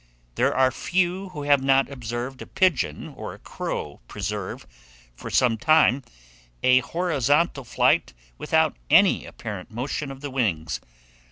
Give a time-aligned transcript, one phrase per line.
[0.33, 4.65] There are few who have not observed a pigeon or a crow preserve,
[5.15, 6.01] for some time,
[6.63, 10.81] a horizontal flight without any apparent motion of the wings.